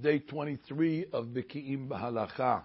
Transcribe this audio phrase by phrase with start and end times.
[0.00, 2.62] day 23 of Biki'im Bahalacha.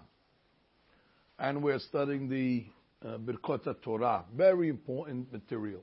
[1.38, 2.64] And we're studying the
[3.06, 4.24] uh, Birkot Torah.
[4.34, 5.82] Very important material.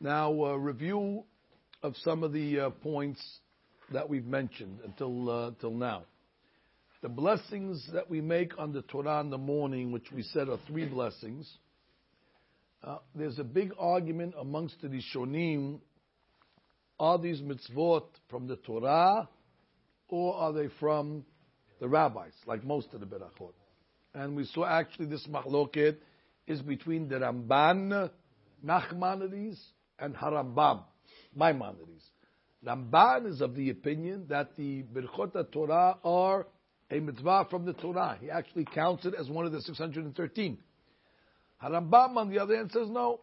[0.00, 1.24] Now, a uh, review
[1.82, 3.20] of some of the uh, points
[3.92, 6.04] that we've mentioned until, uh, till now.
[7.02, 10.58] The blessings that we make on the Torah in the morning, which we said are
[10.66, 11.50] three blessings,
[12.82, 15.80] uh, there's a big argument amongst the Rishonim
[16.98, 19.28] are these mitzvot from the Torah
[20.08, 21.24] or are they from
[21.80, 23.52] the rabbis, like most of the berachot?
[24.14, 25.96] And we saw actually this machloket
[26.46, 28.10] is between the Ramban,
[28.64, 29.58] Nachmanides,
[29.98, 30.82] and Harambam,
[31.36, 32.02] Maimonides.
[32.66, 36.46] Ramban is of the opinion that the Birchot Torah are
[36.90, 38.18] a mitzvah from the Torah.
[38.20, 40.58] He actually counts it as one of the 613.
[41.62, 43.20] Harambam, on the other hand, says no,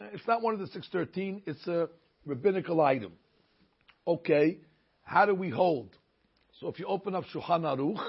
[0.00, 1.88] it's not one of the 613, it's a
[2.26, 3.12] rabbinical item.
[4.06, 4.58] Okay,
[5.02, 5.96] how do we hold?
[6.60, 8.00] So if you open up Shulchan Aruch,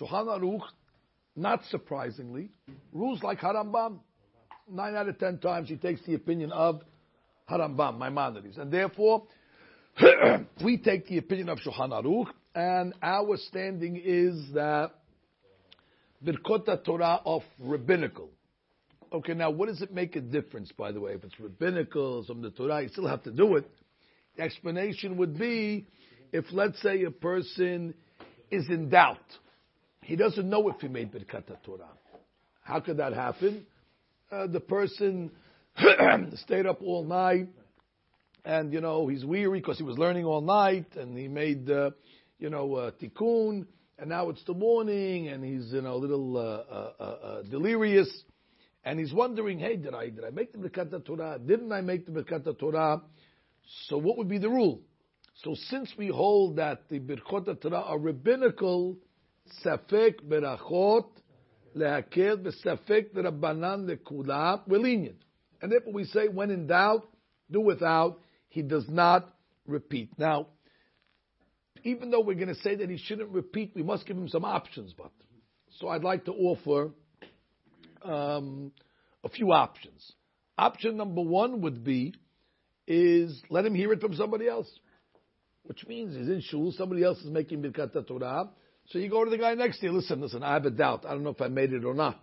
[0.00, 0.62] Shulchan Aruch,
[1.36, 2.50] not surprisingly,
[2.92, 4.00] rules like Harambam.
[4.68, 6.82] Nine out of ten times he takes the opinion of
[7.48, 8.58] Harambam, Maimonides.
[8.58, 9.24] And therefore,
[10.64, 14.92] we take the opinion of Shulchan Aruch, and our standing is that
[16.24, 18.30] Birkot Torah of rabbinical.
[19.12, 21.12] Okay, now what does it make a difference, by the way?
[21.12, 23.68] If it's rabbinical, some of the Torah, you still have to do it.
[24.36, 25.88] The explanation would be
[26.32, 27.94] if, let's say, a person
[28.52, 29.18] is in doubt.
[30.02, 31.88] He doesn't know if he made Birkat Torah.
[32.62, 33.66] How could that happen?
[34.30, 35.32] Uh, the person
[36.36, 37.48] stayed up all night,
[38.44, 41.90] and you know he's weary because he was learning all night, and he made uh,
[42.38, 43.66] you know uh, tikkun,
[43.98, 47.42] and now it's the morning, and he's you know a little uh, uh, uh, uh
[47.42, 48.08] delirious,
[48.84, 51.38] and he's wondering, hey, did I did I make the Birkat Torah?
[51.38, 53.02] Didn't I make the Birkat Torah?
[53.88, 54.80] So what would be the rule?
[55.42, 58.98] So since we hold that the Birchot Torah are rabbinical,
[59.64, 61.06] Safek Berachot
[61.76, 65.22] Lehakel Besafek Rabbanan Lekula, we're lenient.
[65.62, 67.08] And therefore we say, when in doubt,
[67.50, 68.20] do without.
[68.48, 69.34] He does not
[69.66, 70.10] repeat.
[70.18, 70.48] Now,
[71.84, 74.44] even though we're going to say that he shouldn't repeat, we must give him some
[74.44, 74.92] options.
[74.96, 75.12] But
[75.78, 76.90] so I'd like to offer
[78.02, 78.72] um,
[79.24, 80.12] a few options.
[80.58, 82.14] Option number one would be
[82.86, 84.68] is let him hear it from somebody else,
[85.64, 88.50] which means he's in shul, somebody else is making birkat Torah.
[88.88, 89.92] So you go to the guy next to you.
[89.92, 90.42] Listen, listen.
[90.42, 91.04] I have a doubt.
[91.06, 92.20] I don't know if I made it or not.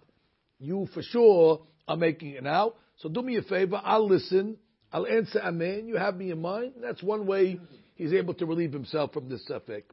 [0.59, 2.73] You for sure are making it now.
[2.97, 3.79] So do me a favor.
[3.81, 4.57] I'll listen.
[4.91, 5.87] I'll answer amen.
[5.87, 6.73] You have me in mind.
[6.81, 7.59] That's one way
[7.95, 9.83] he's able to relieve himself from this safek.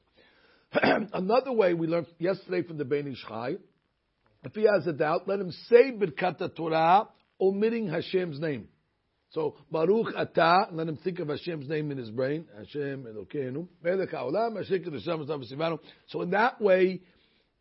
[1.12, 3.56] Another way we learned yesterday from the Ben Ish Chai,
[4.44, 7.08] if he has a doubt, let him say Birkat Torah,
[7.40, 8.68] omitting Hashem's name.
[9.30, 12.46] So Baruch Ata, let him think of Hashem's name in his brain.
[12.56, 17.00] Hashem Elokeinu, Melech Haolam, Hashem So in that way,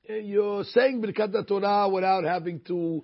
[0.08, 3.04] eh, you're saying Birkat Torah without having to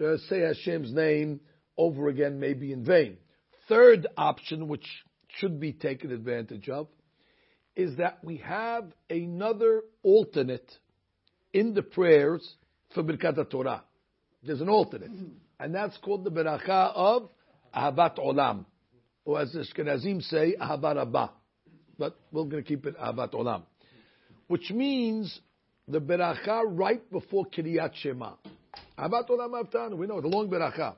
[0.00, 1.40] uh, say Hashem's name
[1.76, 3.16] over again, maybe in vain.
[3.68, 4.86] Third option, which
[5.38, 6.86] should be taken advantage of,
[7.74, 10.70] is that we have another alternate
[11.52, 12.56] in the prayers
[12.94, 13.82] for Birkat Torah.
[14.42, 15.34] There's an alternate, mm-hmm.
[15.58, 17.28] and that's called the Beracha of
[17.74, 18.64] Ahabat Olam.
[19.24, 21.30] Or as the Ashkenazim say, Ahabat Abba.
[21.98, 23.62] But we're going to keep it Ahabat Olam.
[24.48, 25.40] Which means
[25.88, 28.32] the beracha right before Kiryat Shema.
[28.98, 29.96] Ahabat Olam Avtanu.
[29.96, 30.96] We know the long beracha.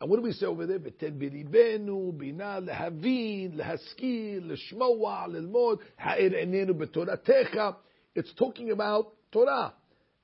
[0.00, 0.78] And what do we say over there?
[0.78, 7.76] Biribenu, bina lehavin, lehaskil, leshmoa, lelmod, ha'ir enenu betoratecha.
[8.14, 9.72] It's talking about Torah.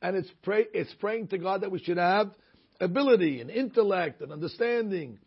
[0.03, 2.33] And it's, pray, it's praying to God that we should have
[2.81, 5.19] ability and intellect and understanding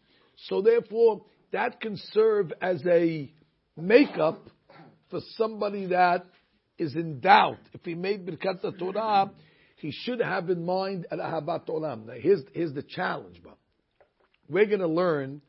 [0.47, 3.31] so therefore, that can serve as a
[3.77, 4.49] makeup
[5.09, 6.25] for somebody that
[6.77, 7.59] is in doubt.
[7.73, 9.31] If he made Birkat Torah,
[9.77, 12.07] he should have in mind at Ahabat Olam.
[12.07, 13.57] Now here's, here's the challenge, but
[14.49, 15.41] we're going to learn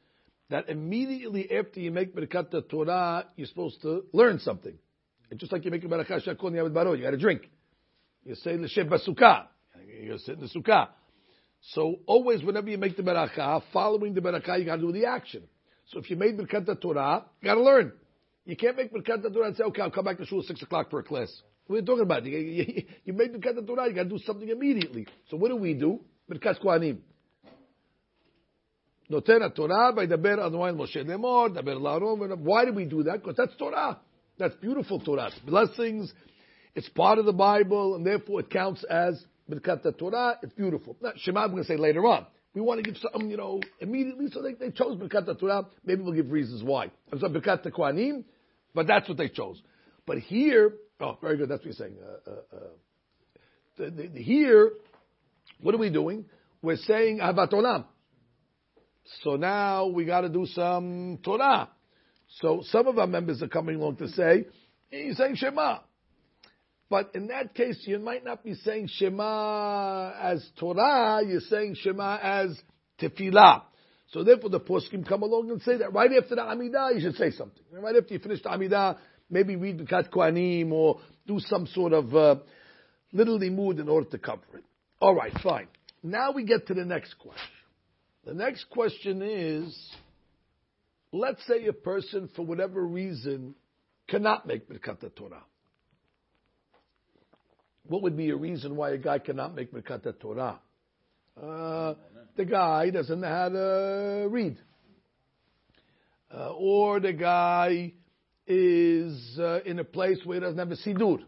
[0.51, 4.75] that immediately after you make Birkat Torah, you're supposed to learn something.
[5.31, 7.49] And just like you make a Barakah Shakon Baro, you got to drink.
[8.25, 9.47] You say L'Shev Basukah.
[10.03, 10.88] You sit in the Sukkah.
[11.73, 15.06] So always, whenever you make the beracha, following the beracha, you got to do the
[15.06, 15.44] action.
[15.87, 17.93] So if you made Birkat Torah, you got to learn.
[18.44, 20.62] You can't make Birkat Torah and say, okay, I'll come back to shul at 6
[20.62, 21.32] o'clock for a class.
[21.67, 22.25] What are you talking about?
[22.26, 25.06] You, you, you made Birkat Torah, you got to do something immediately.
[25.31, 26.00] So what do we do?
[26.31, 26.99] Birkat Kohanim.
[29.11, 32.38] Noten Torah by the Adonai Moshe Lemor, Daber Laron.
[32.38, 33.23] Why do we do that?
[33.23, 34.00] Because that's Torah.
[34.38, 35.31] That's beautiful Torah.
[35.47, 36.12] Blessings.
[36.75, 40.97] It's part of the Bible, and therefore it counts as Birkat Torah, it's beautiful.
[41.00, 42.26] Now, Shema, I'm going to say later on.
[42.55, 45.67] We want to give something, you know, immediately, so they, they chose Birkat Torah.
[45.85, 46.91] Maybe we'll give reasons why.
[47.11, 48.25] And so Birkat Kohanim,
[48.75, 49.61] but that's what they chose.
[50.06, 51.49] But here, oh, very good.
[51.49, 51.97] That's what you're saying.
[52.00, 52.69] Uh, uh, uh,
[53.76, 54.73] the, the, the, here,
[55.61, 56.25] what are we doing?
[56.62, 57.85] We're saying Ahavat Olam.
[59.23, 61.69] So now we got to do some Torah.
[62.41, 64.47] So some of our members are coming along to say,
[64.91, 65.79] you're saying Shema.
[66.91, 72.19] But in that case, you might not be saying Shema as Torah, you're saying Shema
[72.19, 72.59] as
[73.01, 73.63] Tefillah.
[74.13, 77.17] So therefore the poskim come along and say that right after the Amidah, you should
[77.17, 77.63] say something.
[77.73, 78.99] Right after you finish the Amidah,
[79.31, 82.37] maybe read Birkat Kohanim or do some sort of uh,
[83.13, 84.65] little limud in order to cover it.
[85.01, 85.69] All right, fine.
[86.03, 87.43] Now we get to the next question.
[88.25, 89.77] The next question is,
[91.13, 93.55] let's say a person, for whatever reason,
[94.09, 95.43] cannot make Birkat Torah.
[97.87, 100.59] What would be a reason why a guy cannot make Birkat Torah?
[101.41, 101.95] Uh,
[102.37, 104.57] the guy doesn't know how to read.
[106.35, 107.93] Uh, or the guy
[108.47, 111.23] is uh, in a place where he doesn't have a sidur,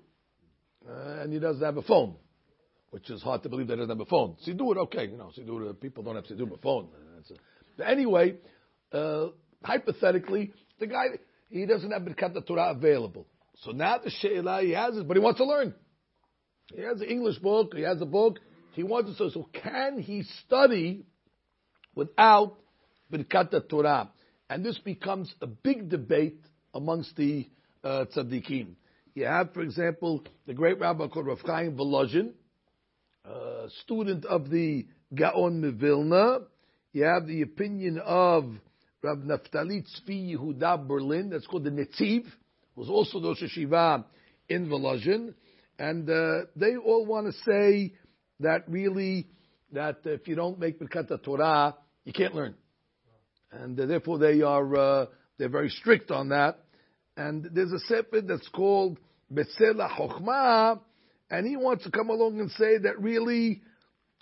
[0.89, 2.17] uh, and he doesn't have a phone,
[2.91, 4.37] which is hard to believe that he doesn't have a phone.
[4.47, 6.89] Sidur, okay, you know, sidur, uh, people don't have sidur but phone.
[7.77, 8.37] but anyway,
[8.93, 9.27] uh,
[9.63, 11.05] hypothetically, the guy,
[11.51, 13.27] he doesn't have Birkat Torah available.
[13.63, 15.75] So now the she'elah he has it, but he wants to learn.
[16.75, 18.41] He has an English book, he has a book,
[18.73, 21.05] he wants to, so, so can he study
[21.95, 22.57] without
[23.13, 24.11] Birkat Torah?
[24.51, 26.41] And this becomes a big debate
[26.75, 27.49] amongst the
[27.83, 28.75] uh, tzaddikim.
[29.15, 32.33] You have, for example, the great rabbi called Rav Chaim Volozhin,
[33.25, 36.43] uh, student of the Gaon Mivilna.
[36.93, 38.45] You have the opinion of
[39.03, 42.25] Rav Naftali Tzvi Yehuda Berlin, that's called the Netziv,
[42.75, 44.05] was also the Shiva
[44.49, 45.35] in Volozhin.
[45.79, 47.95] And uh, they all want to say
[48.41, 49.29] that really
[49.73, 52.55] that if you don't make Birkat Torah, you can't learn,
[53.51, 55.07] and uh, therefore they are uh,
[55.39, 56.61] they're very strict on that.
[57.17, 58.99] And there's a sefer that's called
[59.33, 60.81] Besela Chochma,
[61.31, 63.63] and he wants to come along and say that really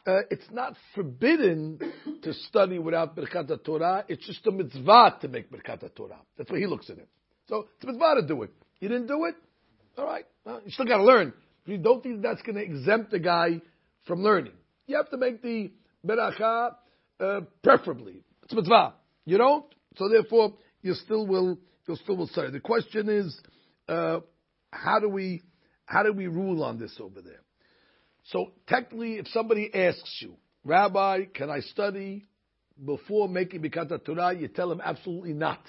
[0.06, 1.78] uh, it's not forbidden
[2.22, 4.04] to study without Birkat Torah.
[4.08, 6.20] It's just a mitzvah to make Birkat Torah.
[6.36, 7.08] That's what he looks at it.
[7.48, 8.50] So it's a mitzvah to do it.
[8.80, 9.34] You didn't do it,
[9.96, 10.24] all right.
[10.44, 11.32] Well, you still got to learn.
[11.66, 13.60] You don't think that's going to exempt the guy
[14.06, 14.52] from learning.
[14.86, 15.72] You have to make the
[16.06, 16.74] beracha
[17.20, 18.22] uh, preferably.
[18.42, 18.94] It's mitzvah.
[19.24, 19.64] You don't,
[19.96, 21.58] so therefore you still will
[21.88, 22.50] you still will study.
[22.50, 23.38] The question is,
[23.88, 24.20] uh,
[24.70, 25.42] how do we
[25.86, 27.40] how do we rule on this over there?
[28.24, 32.26] So technically, if somebody asks you, Rabbi, can I study
[32.82, 34.34] before making Birkat Torah?
[34.34, 35.60] You tell him absolutely not.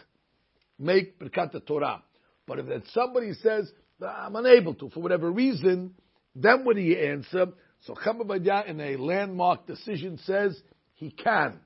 [0.80, 2.02] Make Birkat Torah.
[2.48, 3.70] But if somebody says,
[4.02, 5.96] I'm unable to for whatever reason,
[6.36, 7.48] then what do you answer?
[7.82, 10.60] So Chama in a landmark decision says
[10.96, 11.60] he can.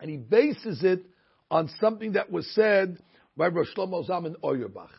[0.00, 1.04] And he bases it
[1.50, 2.98] on something that was said
[3.36, 4.90] by Rosh Shlomo Zalman Auerbach.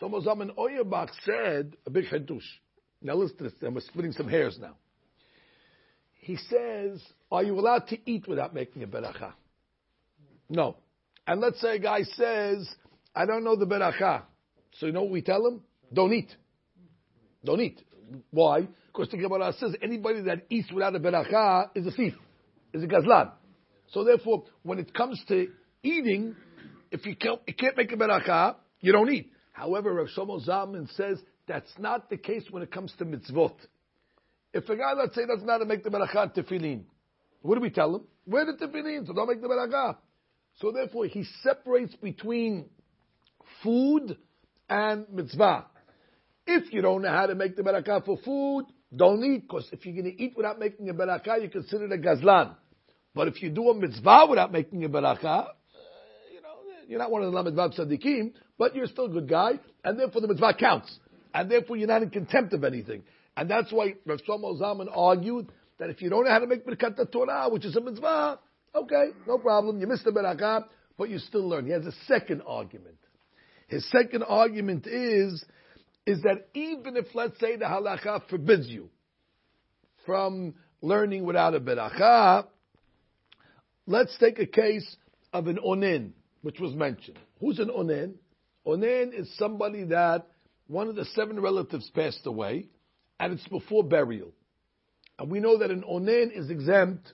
[0.00, 2.42] Shlomo Zalman Auerbach said a big hadush.
[3.00, 4.76] Now listen to this, and we're splitting some hairs now.
[6.20, 7.02] He says,
[7.32, 9.32] are you allowed to eat without making a beracha?
[10.48, 10.76] No.
[11.26, 12.68] And let's say a guy says,
[13.14, 14.22] I don't know the beracha.
[14.78, 15.62] So you know what we tell him?
[15.92, 16.34] Don't eat.
[17.44, 17.82] Don't eat.
[18.30, 18.68] Why?
[18.86, 22.14] Because the Gemara says anybody that eats without a beracha is a thief,
[22.72, 23.32] is a gazlan.
[23.90, 25.48] So therefore, when it comes to
[25.82, 26.36] eating,
[26.90, 29.32] if you can't, you can't make a beracha, you don't eat.
[29.52, 33.54] However, Rav Shlomo Zalman says that's not the case when it comes to mitzvot.
[34.54, 36.82] If a guy, let's say, doesn't know how to make the beracha tefillin,
[37.40, 38.02] what do we tell him?
[38.26, 39.96] Wear the tefillin, so don't make the beracha.
[40.60, 42.66] So therefore, he separates between
[43.62, 44.16] food
[44.68, 45.66] and mitzvah.
[46.46, 49.86] If you don't know how to make the beracha for food, don't eat, because if
[49.86, 52.54] you're going to eat without making a barakah, you consider it a gazlan.
[53.14, 55.46] But if you do a mitzvah without making a barakah, uh,
[56.32, 56.56] you know,
[56.88, 59.52] you're not one of the lamidvav tzaddikim, but you're still a good guy,
[59.84, 60.98] and therefore the mitzvah counts.
[61.34, 63.02] And therefore you're not in contempt of anything.
[63.36, 66.66] And that's why Rav Shlomo Zalman argued that if you don't know how to make
[66.66, 68.38] Birkat Torah, which is a mitzvah,
[68.74, 70.66] okay, no problem, you missed the barakah,
[70.98, 71.64] but you still learn.
[71.64, 72.96] He has a second argument.
[73.72, 75.42] His second argument is
[76.04, 78.90] is that even if, let's say, the halacha forbids you
[80.04, 82.48] from learning without a beracha,
[83.86, 84.96] let's take a case
[85.32, 86.10] of an onen,
[86.42, 87.18] which was mentioned.
[87.40, 88.16] Who's an onen?
[88.66, 90.26] Onen is somebody that
[90.66, 92.66] one of the seven relatives passed away,
[93.18, 94.34] and it's before burial.
[95.18, 97.10] And we know that an onen is exempt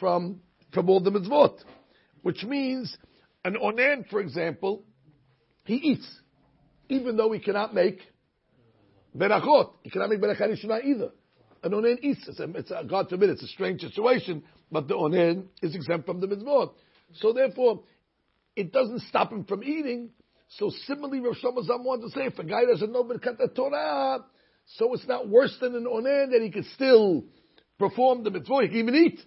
[0.00, 0.40] from,
[0.72, 1.58] from all the mitzvot,
[2.22, 2.96] which means
[3.44, 4.86] an onen, for example,
[5.64, 6.08] he eats,
[6.88, 8.00] even though he cannot make
[9.16, 9.72] berachot.
[9.84, 11.10] You cannot make berachot yishma either.
[11.62, 12.26] An onen eats.
[12.26, 16.06] It's, a, it's a, God forbid, it's a strange situation, but the onen is exempt
[16.06, 16.72] from the mitzvot.
[17.14, 17.84] So therefore,
[18.56, 20.10] it doesn't stop him from eating.
[20.58, 24.24] So similarly, Rav Shlomo wants to say, if a guy doesn't know Birkat Torah,
[24.66, 27.24] so it's not worse than an onen that he can still
[27.78, 28.62] perform the mitzvah.
[28.62, 29.20] He can even eat,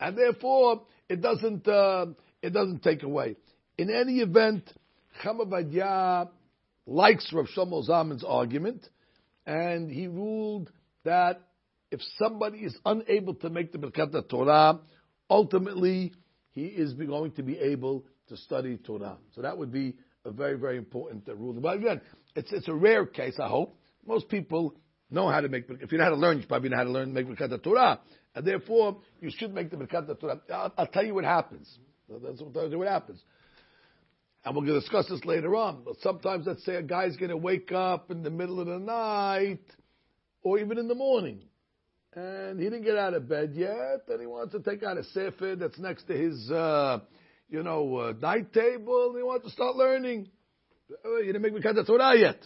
[0.00, 2.06] and therefore it doesn't uh,
[2.42, 3.36] it doesn't take away.
[3.78, 4.72] In any event,
[5.22, 6.28] Chama
[6.86, 8.88] likes Rav Shlomo Zalman's argument,
[9.46, 10.70] and he ruled
[11.04, 11.40] that
[11.90, 14.80] if somebody is unable to make the Birkat Torah,
[15.30, 16.12] ultimately
[16.50, 19.18] he is going to be able to study Torah.
[19.34, 19.94] So that would be
[20.24, 21.60] a very, very important uh, ruling.
[21.60, 22.00] But again,
[22.34, 23.78] it's, it's a rare case, I hope.
[24.06, 24.74] Most people
[25.10, 26.90] know how to make, if you know how to learn, you probably know how to
[26.90, 28.00] learn make Birkat Torah.
[28.34, 30.40] And therefore, you should make the Birkat Torah.
[30.52, 31.78] I'll, I'll, tell you what happens.
[32.08, 33.20] That's what, what happens.
[34.46, 35.82] And we're going to discuss this later on.
[35.84, 38.78] But sometimes, let's say a guy's going to wake up in the middle of the
[38.78, 39.64] night,
[40.40, 41.42] or even in the morning,
[42.14, 45.04] and he didn't get out of bed yet, and he wants to take out a
[45.04, 47.00] sefer that's next to his, uh,
[47.50, 50.28] you know, uh, night table, and he wants to start learning.
[51.04, 52.38] Uh, you didn't make Birkat Torah yet.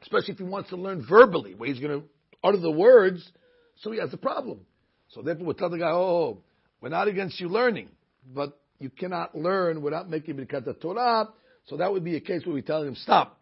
[0.00, 2.06] Especially if he wants to learn verbally, where he's going to
[2.44, 3.28] utter the words,
[3.80, 4.60] so he has a problem.
[5.08, 6.44] So therefore we tell the guy, oh,
[6.80, 7.88] we're not against you learning,
[8.24, 11.28] but you cannot learn without making Birkat Torah.
[11.66, 13.40] So that would be a case where we tell him, stop,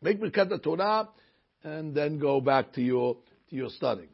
[0.00, 1.08] make Birkat Torah,
[1.62, 3.16] and then go back to your
[3.50, 4.10] to your studying.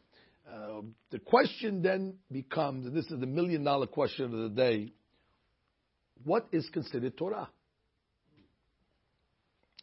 [0.50, 4.92] Uh, the question then becomes, and this is the million dollar question of the day,
[6.22, 7.48] what is considered Torah?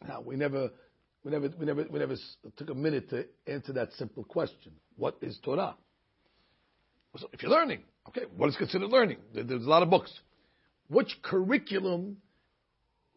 [0.08, 0.70] Now, we never,
[1.24, 2.16] we never, we never, we never
[2.56, 4.72] took a minute to answer that simple question.
[4.96, 5.74] What is Torah?
[7.16, 9.18] So if you're learning, okay, what is considered learning?
[9.34, 10.10] There's a lot of books.
[10.92, 12.18] Which curriculum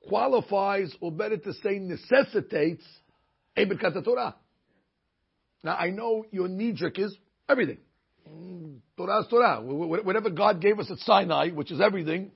[0.08, 2.84] qualifies, or better to say, necessitates
[3.58, 4.36] a Birkat Torah?
[5.64, 7.16] Now, I know your knee jerk is
[7.48, 7.78] Everything.
[8.98, 9.62] Torah is Torah.
[9.62, 12.32] Whatever God gave us at Sinai, which is everything,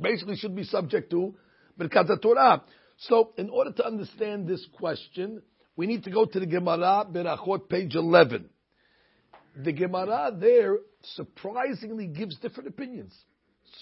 [0.00, 1.34] basically should be subject to
[1.78, 2.62] Birkat Torah.
[2.98, 5.42] So, in order to understand this question,
[5.76, 8.48] we need to go to the Gemara, Berachot, page 11.
[9.56, 13.12] The Gemara there surprisingly gives different opinions.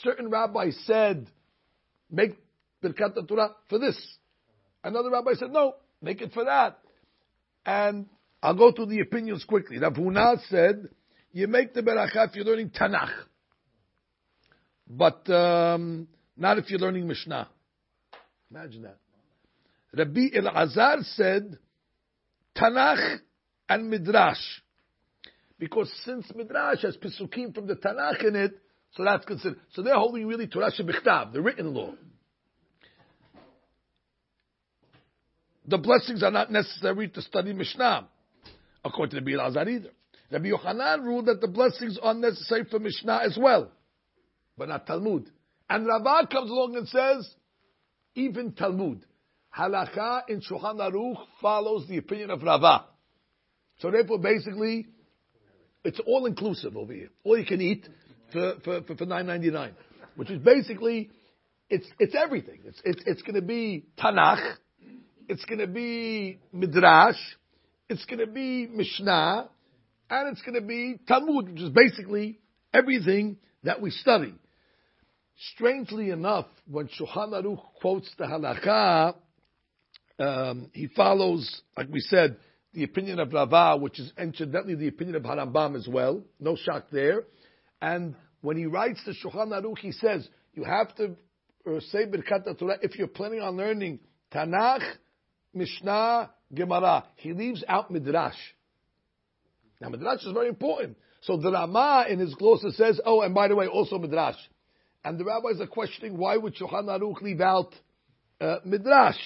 [0.03, 1.27] Certain rabbis said,
[2.11, 2.39] make
[2.83, 3.97] Birkat Torah for this.
[4.85, 6.79] Another rabbi said, no, make it for that.
[7.65, 8.07] And
[8.43, 9.79] I'll go through the opinions quickly.
[9.79, 10.89] Rav Huna said,
[11.33, 13.11] you make the beracha if you're learning Tanakh.
[14.89, 17.49] But um, not if you're learning Mishnah.
[18.51, 18.99] Imagine that.
[19.93, 21.59] Rabbi Elazar said,
[22.57, 23.19] Tanakh
[23.69, 24.39] and Midrash.
[25.59, 28.61] Because since Midrash has Pesukim from the Tanakh in it,
[28.93, 29.59] so that's considered.
[29.73, 31.95] So they're holding really Torah Shebichtav, the written law.
[35.69, 38.09] The blessings are not necessary to study Mishnah
[38.85, 39.91] according to Elazar either.
[40.31, 43.71] Rabbi Yochanan ruled that the blessings are necessary for Mishnah as well,
[44.57, 45.31] but not Talmud.
[45.69, 47.29] And Rava comes along and says,
[48.15, 49.05] even Talmud.
[49.57, 52.87] Halacha in Shulchan Aruch follows the opinion of Rava.
[53.81, 54.87] So therefore, basically,
[55.85, 57.11] it's all inclusive over here.
[57.25, 57.89] All you can eat
[58.33, 59.75] for, for, for, for nine ninety nine,
[60.17, 61.11] which is basically
[61.69, 62.61] it's it's everything.
[62.65, 64.55] It's it's, it's going to be Tanakh,
[65.29, 67.19] it's going to be Midrash,
[67.89, 69.49] it's going to be Mishnah,
[70.11, 72.39] and it's going to be Talmud, which is basically
[72.73, 74.35] everything that we study.
[75.55, 79.15] Strangely enough, when Shulchan Aruch quotes the halakha,
[80.19, 82.39] um, he follows, like we said,
[82.73, 86.23] the opinion of Rava, which is incidentally the opinion of Harambam as well.
[86.41, 87.25] No shock there.
[87.81, 91.17] And when he writes the Shulchan Aruch, he says you have to
[91.67, 94.01] uh, say Birkat Torah if you're planning on learning
[94.33, 94.85] Tanakh,
[95.53, 97.05] Mishnah, Gemara.
[97.17, 98.37] He leaves out Midrash.
[99.81, 100.97] Now Midrash is very important.
[101.23, 104.37] So the Rama in his glossa says, oh, and by the way, also Midrash.
[105.05, 107.75] And the rabbis are questioning why would Shulchan Aruch leave out
[108.41, 109.19] uh, Midrash?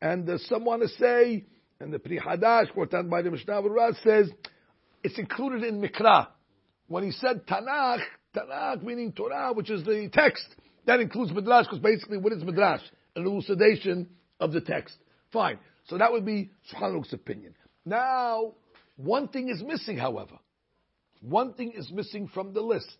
[0.00, 1.44] And uh, some want to say,
[1.80, 3.62] and the Pri Hadash, quoted by the Mishnah
[4.04, 4.30] says
[5.02, 6.28] it's included in Mikra.
[6.90, 8.00] When he said Tanakh,
[8.34, 10.44] Tanakh meaning Torah, which is the text,
[10.86, 12.82] that includes Midrash, because basically what is Midrash?
[13.14, 14.08] An elucidation
[14.40, 14.96] of the text.
[15.32, 15.60] Fine.
[15.86, 17.54] So that would be Shulchan opinion.
[17.84, 18.54] Now,
[18.96, 20.40] one thing is missing, however.
[21.20, 22.96] One thing is missing from the list.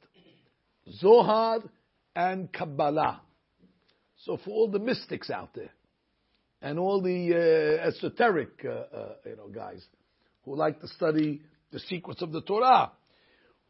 [1.00, 1.58] Zohar
[2.14, 3.22] and Kabbalah.
[4.18, 5.72] So for all the mystics out there,
[6.62, 7.34] and all the
[7.82, 9.84] uh, esoteric, uh, uh, you know, guys
[10.44, 11.42] who like to study
[11.72, 12.92] the secrets of the Torah,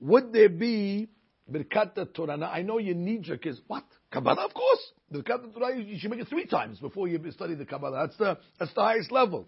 [0.00, 1.08] would there be
[1.50, 2.36] Birkat Torah?
[2.36, 4.92] Now I know your knee jerk is what Kabbalah, of course.
[5.10, 8.06] The Kabbalah Torah, you should make it three times before you study the Kabbalah.
[8.06, 9.46] That's the, that's the highest level.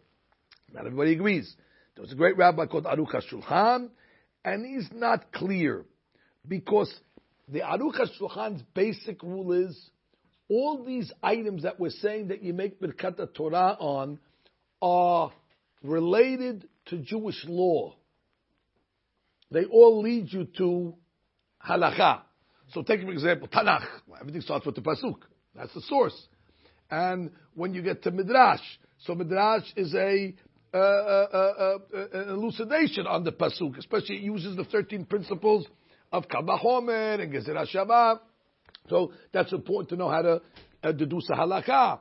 [0.73, 1.55] Not everybody agrees.
[1.95, 3.91] There was a great rabbi called Aruch HaShulchan,
[4.45, 5.85] and he's not clear
[6.47, 6.93] because
[7.49, 9.91] the Aruch HaShulchan's basic rule is
[10.49, 14.19] all these items that we're saying that you make Birkat Torah on
[14.81, 15.33] are
[15.83, 17.95] related to Jewish law.
[19.53, 20.95] They all lead you to
[21.69, 22.23] halacha.
[22.73, 23.85] So take for example, Tanakh.
[24.21, 25.17] Everything starts with the pasuk.
[25.55, 26.19] That's the source.
[26.91, 28.63] And when you get to Midrash,
[29.05, 30.35] so Midrash is a
[30.75, 31.79] uh, uh, uh,
[32.15, 35.67] an elucidation on the pasuk, especially it uses the thirteen principles
[36.13, 38.21] of Kal Vachomer and Gezerah Shavah.
[38.89, 40.41] So that's important to know how to
[40.83, 42.01] uh, deduce a halakha.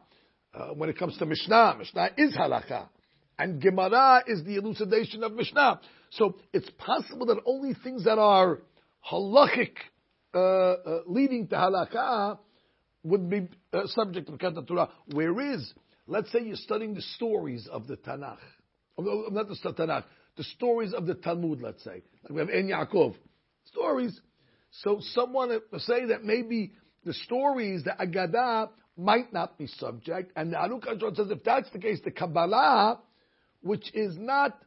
[0.53, 2.87] Uh, when it comes to Mishnah, Mishnah is halakha.
[3.41, 5.81] And Gemara is the elucidation of Mishnah.
[6.11, 8.59] So it's possible that only things that are
[9.11, 9.71] halachic,
[10.35, 12.37] uh, uh, leading to halakha,
[13.01, 14.89] would be uh, subject of Birkat Torah.
[15.11, 15.73] Whereas,
[16.05, 18.37] let's say you're studying the stories of the Tanakh,
[18.99, 20.03] not the Tanakh,
[20.37, 22.03] the stories of the Talmud, let's say.
[22.23, 23.15] Like we have En Yaakov.
[23.65, 24.21] Stories.
[24.69, 26.73] So someone would say that maybe
[27.05, 31.79] the stories, the Agadah, might not be subject, and the Aruch says if that's the
[31.79, 32.99] case, the Kabbalah,
[33.61, 34.57] which is not,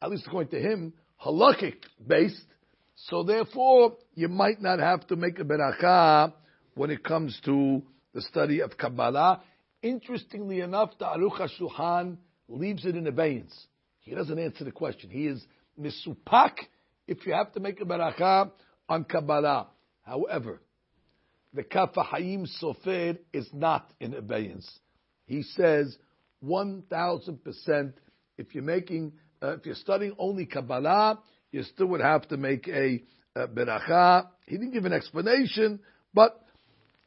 [0.00, 0.92] at least according to him,
[1.24, 2.46] halakhic based,
[2.94, 6.32] so therefore you might not have to make a beracha
[6.74, 7.82] when it comes to
[8.12, 9.42] the study of Kabbalah.
[9.82, 12.16] Interestingly enough, the Aruch HaShulchan
[12.48, 13.54] leaves it in abeyance.
[14.00, 15.10] He doesn't answer the question.
[15.10, 15.44] He is
[15.80, 16.52] misupak
[17.06, 18.50] if you have to make a beracha
[18.88, 19.68] on Kabbalah.
[20.02, 20.60] However,
[21.52, 24.70] the Kaf HaChaim Sofer is not in abeyance.
[25.26, 25.96] He says
[26.44, 27.92] 1,000%
[28.36, 29.12] if you're making,
[29.42, 31.20] uh, if you're studying only Kabbalah,
[31.52, 33.02] you still would have to make a,
[33.36, 34.28] a beracha.
[34.46, 35.80] He didn't give an explanation,
[36.12, 36.44] but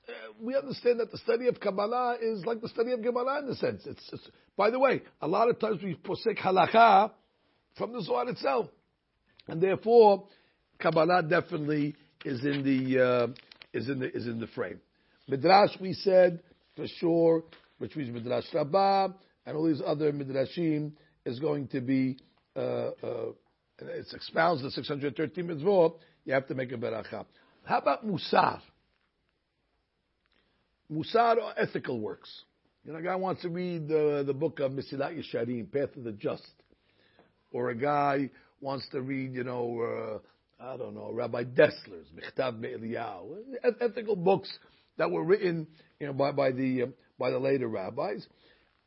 [0.07, 3.49] uh, we understand that the study of Kabbalah is like the study of Gemara in
[3.49, 3.83] a sense.
[3.85, 7.11] It's, it's, by the way, a lot of times we forsake halacha
[7.77, 8.67] from the Zohar itself,
[9.47, 10.27] and therefore
[10.79, 13.27] Kabbalah definitely is in the uh,
[13.73, 14.79] is in the is in the frame.
[15.27, 16.41] Midrash we said
[16.75, 17.43] for sure,
[17.79, 19.09] which means Midrash Rabbah
[19.45, 20.91] and all these other midrashim
[21.27, 22.17] is going to be
[22.55, 23.31] uh, uh,
[23.79, 25.95] it expounds the 613 mitzvot.
[26.25, 27.25] You have to make a beracha.
[27.63, 28.59] How about musar?
[30.91, 32.29] Musar or ethical works.
[32.83, 36.05] You know, a guy wants to read the, the book of Mesilat Yesharim, Path of
[36.05, 36.49] the Just,
[37.51, 38.29] or a guy
[38.61, 40.21] wants to read, you know,
[40.61, 43.35] uh, I don't know, Rabbi Dessler's Michtav Me'eliyahu,
[43.81, 44.49] ethical books
[44.97, 45.67] that were written,
[45.99, 46.85] you know, by, by the uh,
[47.19, 48.25] by the later rabbis.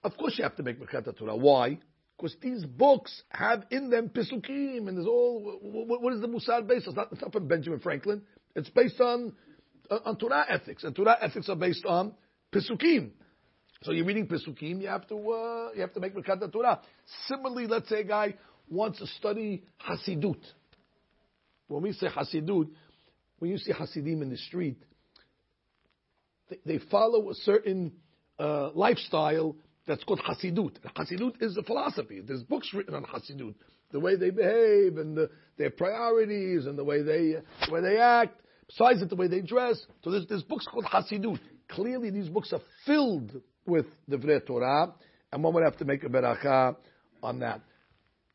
[0.02, 1.36] Of course, you have to make Birkat Torah.
[1.36, 1.78] Why?
[2.20, 5.58] Because these books have in them Pisukim, and there's all.
[5.62, 6.90] What, what is the Musar based on?
[6.90, 8.20] It's not, it's not from Benjamin Franklin.
[8.54, 9.32] It's based on
[9.90, 12.12] on Torah ethics, and Torah ethics are based on
[12.52, 13.12] Pisukim.
[13.82, 16.82] So you're reading Pisukim, you have to uh, you have to make Birkat Torah.
[17.26, 18.34] Similarly, let's say a guy
[18.68, 20.42] wants to study Hasidut.
[21.68, 22.68] When we say Hasidut,
[23.38, 24.76] when you see Hasidim in the street,
[26.50, 27.92] they, they follow a certain
[28.38, 29.56] uh, lifestyle
[29.86, 30.76] that's called Hasidut.
[30.96, 32.20] Hasidut is a philosophy.
[32.20, 33.54] There's books written on Hasidut,
[33.92, 37.98] the way they behave and the, their priorities and the way they the way they
[37.98, 38.40] act.
[38.66, 39.84] Besides it, the way they dress.
[40.04, 41.40] So there's, there's books called Hasidut.
[41.68, 43.32] Clearly, these books are filled
[43.66, 44.94] with the Vre Torah,
[45.32, 46.76] and one would have to make a beracha
[47.22, 47.60] on that.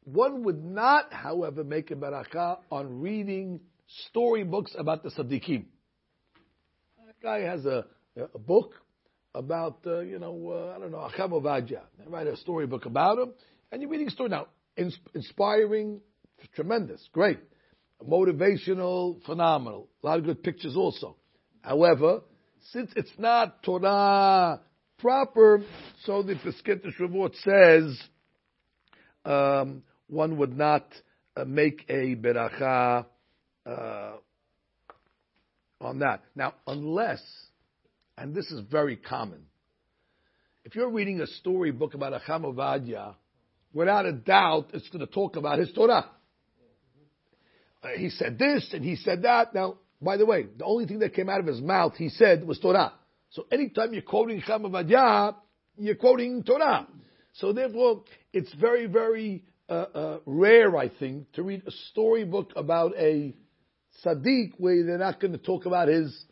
[0.04, 3.62] One would not, however, make a beracha on reading
[4.10, 5.66] storybooks about the Siddiqim.
[7.06, 7.86] That guy has a,
[8.18, 8.74] a book
[9.36, 11.82] about, uh, you know, uh, I don't know, Acham Ovadia.
[12.08, 13.34] write a storybook about him,
[13.72, 14.30] and you're reading a story.
[14.30, 16.00] Now, ins- inspiring,
[16.56, 17.40] tremendous, great.
[18.08, 19.90] Motivational, phenomenal.
[20.04, 21.16] A lot of good pictures also.
[21.62, 22.22] However,
[22.72, 24.62] since it's not Torah
[24.98, 25.64] proper,
[26.04, 28.02] so the Piskei Teshuvot says
[29.26, 30.86] um, one would not
[31.36, 33.06] uh, make a beracha
[33.66, 34.12] uh,
[35.82, 36.24] on that.
[36.36, 37.22] Now, unless,
[38.18, 39.46] and this is very common,
[40.64, 43.16] if you're reading a storybook about a Ovadia,
[43.74, 46.10] without a doubt, it's going to talk about his Torah.
[47.84, 49.54] Uh, he said this and he said that.
[49.54, 52.48] Now, by the way, the only thing that came out of his mouth, he said,
[52.48, 52.94] was Torah.
[53.30, 55.36] So anytime you're quoting Cham Ovadia,
[55.78, 56.88] you're quoting Torah.
[57.34, 62.94] So therefore, it's very, very uh, uh, rare, I think, to read a storybook about
[62.98, 63.36] a
[64.04, 66.26] Sadiq where they're not going to talk about his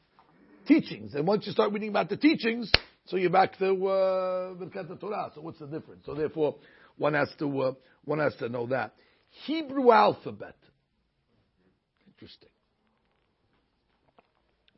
[0.66, 1.14] teachings.
[1.16, 2.72] And once you start reading about the teachings,
[3.06, 5.32] so you're back to Birkat uh, Torah.
[5.36, 6.06] So what's the difference?
[6.06, 6.56] So therefore,
[6.98, 7.74] one has to uh,
[8.06, 8.94] one has to know that
[9.46, 10.56] Hebrew alphabet.
[12.08, 12.50] Interesting.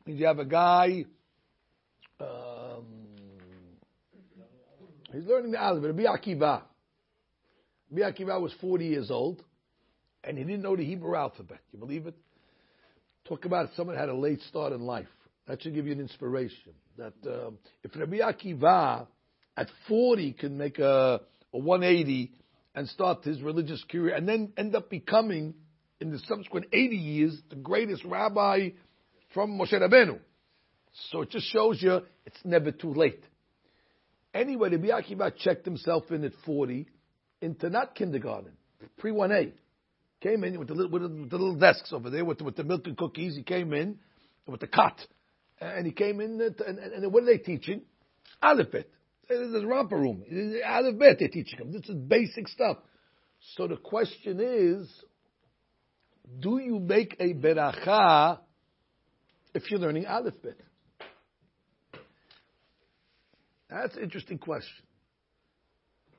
[0.06, 1.04] Means you have a guy.
[2.20, 2.84] Um,
[5.12, 5.94] he's learning the alphabet.
[5.94, 6.62] Rabbi Akiva.
[7.90, 9.42] Rabbi Akiva was 40 years old,
[10.24, 11.60] and he didn't know the Hebrew alphabet.
[11.72, 12.14] You believe it?
[13.28, 15.08] Talk about someone had a late start in life.
[15.46, 16.72] That should give you an inspiration.
[16.98, 17.50] That uh,
[17.82, 19.06] if Rabbi Akiva
[19.56, 21.20] at 40 can make a,
[21.52, 22.32] a 180
[22.74, 25.54] and start his religious career and then end up becoming,
[26.00, 28.70] in the subsequent 80 years, the greatest rabbi
[29.32, 30.18] from Moshe Rabbeinu.
[31.10, 33.22] So it just shows you it's never too late.
[34.34, 36.86] Anyway, Rabbi Akiva checked himself in at 40
[37.40, 38.52] into not kindergarten,
[38.98, 39.52] pre 1A.
[40.20, 42.64] Came in with the, little, with the little desks over there with the, with the
[42.64, 43.36] milk and cookies.
[43.36, 43.98] He came in
[44.46, 44.98] with the cot.
[45.60, 47.82] And he came in, and, and, and what are they teaching?
[48.42, 48.88] Aleph Bet.
[49.28, 50.22] There's a romper room.
[50.66, 51.72] Aleph Bet they're teaching him.
[51.72, 52.78] This is basic stuff.
[53.56, 54.88] So the question is,
[56.40, 58.40] do you make a beracha
[59.54, 60.58] if you're learning Aleph Bet?
[63.70, 64.84] That's an interesting question.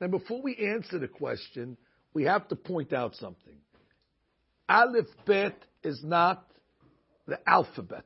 [0.00, 1.76] Now, before we answer the question,
[2.14, 3.56] we have to point out something.
[4.68, 6.44] Aleph Bet is not
[7.26, 8.04] the alphabet.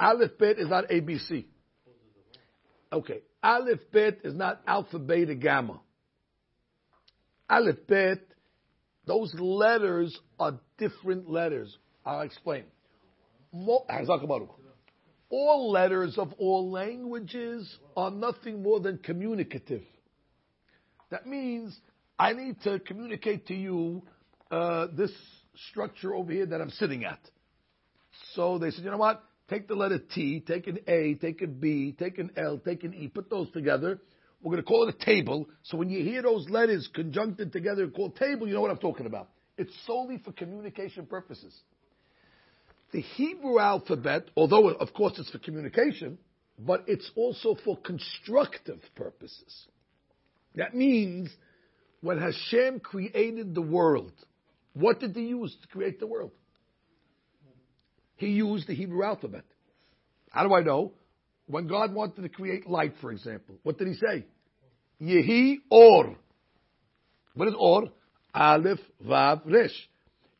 [0.00, 1.44] Aleph Bet is not ABC.
[2.90, 3.20] Okay.
[3.42, 5.80] Aleph Bet is not alpha, beta, gamma.
[7.48, 8.20] Aleph Bet,
[9.06, 11.76] those letters are different letters.
[12.04, 12.64] I'll explain.
[15.30, 19.82] All letters of all languages are nothing more than communicative.
[21.10, 21.78] That means
[22.18, 24.02] I need to communicate to you
[24.50, 25.12] uh, this
[25.70, 27.20] structure over here that I'm sitting at.
[28.34, 29.22] So they said, you know what?
[29.50, 32.94] Take the letter T, take an A, take a B, take an L, take an
[32.94, 33.98] E, put those together.
[34.40, 35.48] We're going to call it a table.
[35.64, 39.06] So when you hear those letters conjuncted together called table, you know what I'm talking
[39.06, 39.28] about.
[39.58, 41.52] It's solely for communication purposes.
[42.92, 46.18] The Hebrew alphabet, although of course it's for communication,
[46.58, 49.66] but it's also for constructive purposes.
[50.54, 51.28] That means
[52.00, 54.12] when Hashem created the world,
[54.74, 56.30] what did he use to create the world?
[58.20, 59.44] He used the Hebrew alphabet.
[60.30, 60.92] How do I know?
[61.46, 64.26] When God wanted to create light, for example, what did he say?
[65.00, 66.16] Yehi Or.
[67.32, 67.84] What is Or?
[68.34, 69.88] Aleph, Vav, Resh.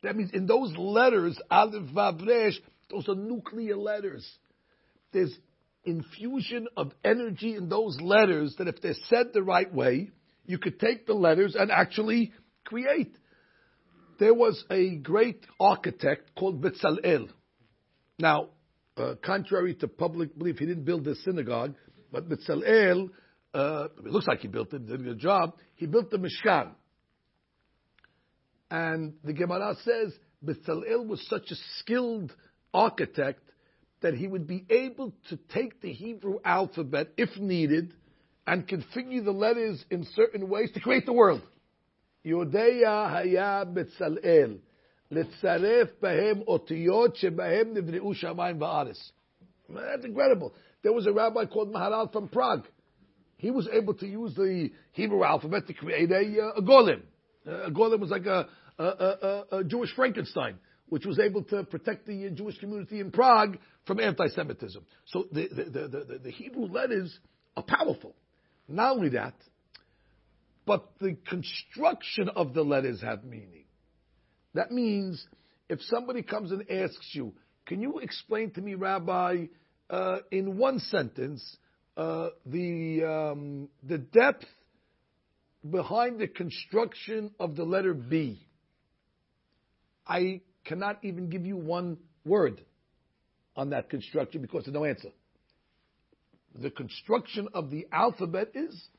[0.03, 2.53] That means in those letters, Aleph, Vav, Resh,
[2.91, 4.29] those are nuclear letters.
[5.11, 5.35] There's
[5.83, 10.11] infusion of energy in those letters that if they're said the right way,
[10.45, 12.31] you could take the letters and actually
[12.63, 13.15] create.
[14.19, 17.29] There was a great architect called Bezalel.
[18.21, 18.49] Now,
[18.97, 21.73] uh, contrary to public belief, he didn't build the synagogue,
[22.11, 23.09] but Bezalel,
[23.51, 25.55] uh, it looks like he built it, did a good job.
[25.75, 26.69] He built the Mishkan.
[28.69, 30.13] And the Gemara says
[30.45, 32.31] Bezalel was such a skilled
[32.73, 33.41] architect
[34.01, 37.93] that he would be able to take the Hebrew alphabet, if needed,
[38.45, 41.41] and configure the letters in certain ways to create the world.
[42.23, 44.59] Yodeya Haya Bezalel.
[45.10, 49.12] לצרף בהם אותיות שבהם נבראו שמיים וארץ.
[49.70, 50.52] That's incredible.
[50.82, 52.66] There was a rabbi called Maharal from Prague.
[53.38, 57.02] He was able to use the Hebrew alphabet to create a, uh, a golem.
[57.46, 61.64] Uh, a golem was like a, a, a, a, Jewish Frankenstein, which was able to
[61.64, 64.84] protect the Jewish community in Prague from anti-Semitism.
[65.06, 67.18] So the, the, the, the, the Hebrew letters
[67.56, 68.14] are powerful.
[68.68, 69.34] Not only that,
[70.64, 73.59] but the construction of the letters have meaning.
[74.53, 75.25] That means
[75.69, 77.33] if somebody comes and asks you,
[77.65, 79.45] can you explain to me, Rabbi,
[79.89, 81.57] uh, in one sentence,
[81.95, 84.45] uh, the um, the depth
[85.69, 88.45] behind the construction of the letter B?
[90.05, 92.61] I cannot even give you one word
[93.55, 95.09] on that construction because there's no answer.
[96.59, 98.89] The construction of the alphabet is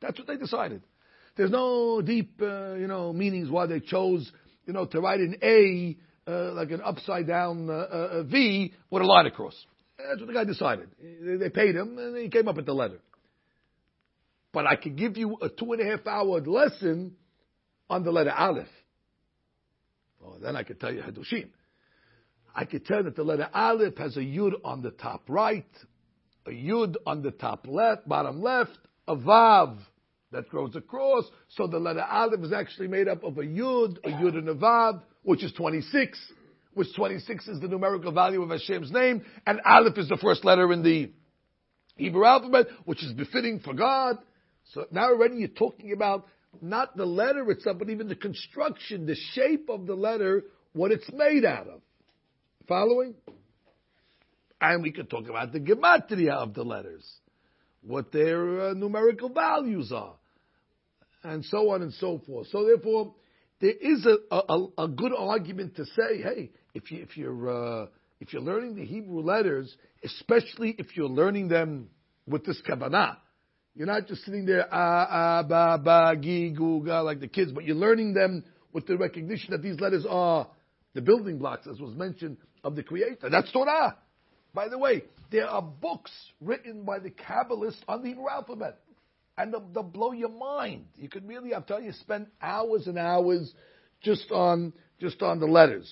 [0.00, 0.82] that's what they decided.
[1.36, 4.30] There's no deep, uh, you know, meanings why they chose
[4.70, 5.96] you know, to write an A
[6.28, 9.54] uh, like an upside down uh, uh, V with a line across.
[9.98, 10.90] That's what the guy decided.
[11.00, 13.00] They paid him, and he came up with the letter.
[14.52, 17.16] But I could give you a two and a half hour lesson
[17.88, 18.68] on the letter Aleph.
[20.20, 21.48] Well, then I could tell you Hadushim.
[22.54, 25.66] I could tell that the letter Aleph has a Yud on the top right,
[26.46, 28.78] a Yud on the top left, bottom left,
[29.08, 29.78] a Vav
[30.32, 31.24] that grows across.
[31.48, 34.54] So the letter Aleph is actually made up of a Yud, a Yud and a
[34.54, 36.18] Vav, which is 26,
[36.74, 40.72] which 26 is the numerical value of Hashem's name, and Aleph is the first letter
[40.72, 41.10] in the
[41.96, 44.18] Hebrew alphabet, which is befitting for God.
[44.72, 46.26] So now already you're talking about
[46.62, 51.10] not the letter itself, but even the construction, the shape of the letter, what it's
[51.12, 51.80] made out of.
[52.68, 53.14] Following?
[54.60, 57.04] And we could talk about the gematria of the letters,
[57.82, 60.14] what their uh, numerical values are
[61.22, 62.48] and so on and so forth.
[62.50, 63.14] So therefore,
[63.60, 67.86] there is a, a, a good argument to say, hey, if, you, if you're uh,
[68.20, 71.88] if you're learning the Hebrew letters, especially if you're learning them
[72.26, 73.16] with this kavanah,
[73.74, 77.50] you're not just sitting there ah ah ba ba gi gu ga like the kids,
[77.52, 80.48] but you're learning them with the recognition that these letters are
[80.94, 83.30] the building blocks, as was mentioned, of the Creator.
[83.30, 83.96] That's Torah.
[84.52, 88.78] By the way, there are books written by the Kabbalists on the Hebrew alphabet.
[89.40, 90.84] And they'll, they'll blow your mind.
[90.96, 93.50] You could really, I'm telling you, spend hours and hours
[94.02, 95.90] just on, just on the letters.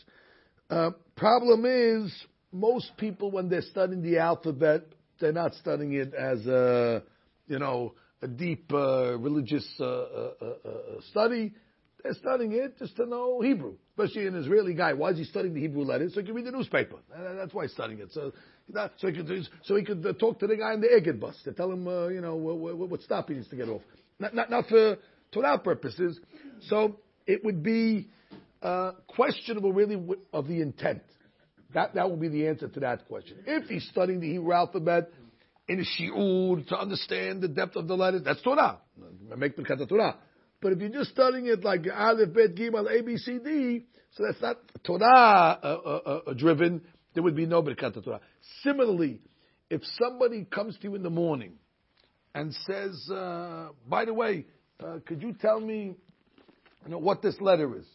[0.68, 2.14] Uh, problem is,
[2.52, 4.82] most people, when they're studying the alphabet,
[5.18, 7.02] they're not studying it as a,
[7.46, 11.54] you know, a deep uh, religious uh, uh, uh, uh study.
[12.02, 14.92] They're studying it just to know Hebrew, especially an Israeli guy.
[14.92, 16.12] Why is he studying the Hebrew letters?
[16.12, 16.96] So he can read the newspaper.
[17.36, 18.12] That's why he's studying it.
[18.12, 18.32] So,
[18.98, 21.36] so he could, so he could uh, talk to the guy in the Egged bus
[21.44, 23.82] to tell him, uh, you know, what, what, what, stop he needs to get off.
[24.18, 24.98] Not, not, not for
[25.32, 26.18] Torah purposes.
[26.68, 28.08] So it would be
[28.62, 30.02] uh, questionable, really,
[30.32, 31.02] of the intent.
[31.74, 33.38] That that would be the answer to that question.
[33.46, 35.10] If he's studying the Hebrew alphabet
[35.68, 38.78] in a shiur to understand the depth of the letters, that's Torah.
[39.36, 40.16] Make the Torah.
[40.60, 44.24] But if you're just studying it like Aleph, Bet, Gimel, A, B, C, D, so
[44.24, 46.80] that's not Torah uh, uh, uh, driven,
[47.14, 48.20] there would be no Birkat Torah.
[48.62, 49.20] Similarly,
[49.70, 51.52] if somebody comes to you in the morning
[52.34, 54.46] and says, uh, by the way,
[54.82, 55.96] uh, could you tell me
[56.84, 57.86] you know, what this letter is?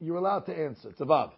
[0.00, 0.90] You're allowed to answer.
[0.90, 1.32] It's a Vav.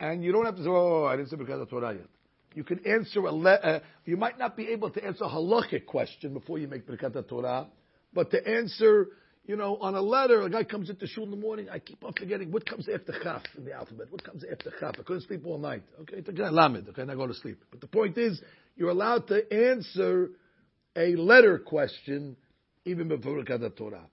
[0.00, 2.06] And you don't have to say, oh, I didn't say Birkat Torah yet.
[2.54, 5.86] You can answer a le- uh, you might not be able to answer a halachic
[5.86, 7.66] question before you make Birkat Torah,
[8.12, 9.08] but to answer,
[9.48, 12.04] you know, on a letter, a guy comes into shul in the morning, I keep
[12.04, 14.08] on forgetting what comes after chaf in the alphabet.
[14.10, 14.96] What comes after chaf?
[15.00, 15.82] I couldn't sleep all night.
[16.02, 16.86] Okay, it's a guy lamed.
[16.90, 17.64] Okay, I go to sleep.
[17.70, 18.42] But the point is,
[18.76, 20.28] you're allowed to answer
[20.94, 22.36] a letter question
[22.84, 24.04] even before the Torah.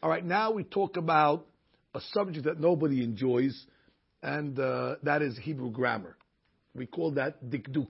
[0.00, 1.46] All right, now we talk about
[1.92, 3.60] a subject that nobody enjoys,
[4.22, 6.16] and uh, that is Hebrew grammar.
[6.72, 7.88] We call that dikduk.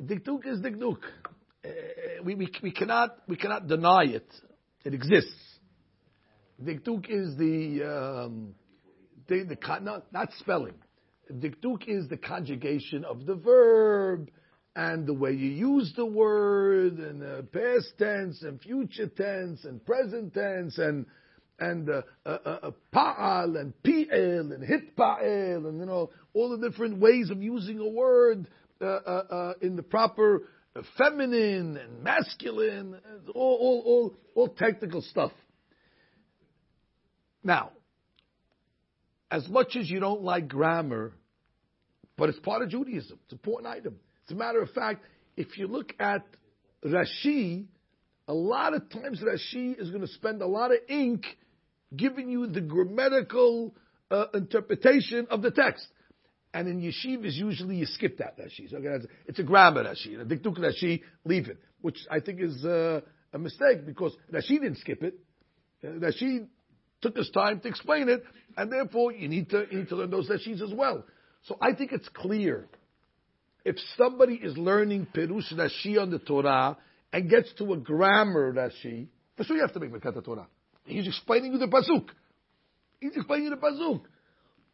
[0.00, 0.98] Dikduk is dikduk.
[1.64, 1.68] Uh,
[2.22, 4.26] we, we, we, cannot, we cannot deny it.
[4.84, 5.30] It exists.
[6.62, 8.54] Dikduk is the, um,
[9.28, 10.74] the, the not, not spelling.
[11.32, 14.30] Dikduk is the conjugation of the verb
[14.74, 19.84] and the way you use the word and the past tense and future tense and
[19.84, 21.06] present tense and
[21.58, 26.98] and uh, uh, uh, pa'al and pi'el and hitpa'el and you know all the different
[26.98, 28.48] ways of using a word
[28.80, 30.42] uh, uh, uh, in the proper
[30.96, 32.96] feminine and masculine,
[33.34, 35.32] all, all, all, all technical stuff.
[37.44, 37.70] Now,
[39.30, 41.12] as much as you don't like grammar,
[42.16, 43.96] but it's part of Judaism, it's an important item.
[44.28, 45.04] As a matter of fact,
[45.36, 46.24] if you look at
[46.84, 47.66] Rashi,
[48.28, 51.24] a lot of times Rashi is going to spend a lot of ink
[51.94, 53.74] giving you the grammatical
[54.10, 55.86] uh, interpretation of the text.
[56.54, 58.68] And in yeshivas, usually you skip that Rashi.
[58.70, 58.78] So
[59.26, 60.20] it's a grammar Rashi.
[60.20, 61.58] A dikduk Rashi, leave it.
[61.80, 63.00] Which I think is uh,
[63.32, 65.14] a mistake because Rashi didn't skip it.
[65.82, 66.46] Uh, Rashi
[67.00, 68.22] took his time to explain it,
[68.56, 71.04] and therefore you need to, you need to learn those Rashis as well.
[71.44, 72.68] So I think it's clear.
[73.64, 76.76] If somebody is learning Perush Rashi on the Torah
[77.12, 80.46] and gets to a grammar Rashi, for sure you have to make Birkat Torah.
[80.84, 82.08] He's explaining you the Pasuk.
[83.00, 84.02] He's explaining you the Pasuk.